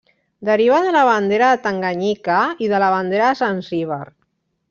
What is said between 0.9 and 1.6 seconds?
la bandera de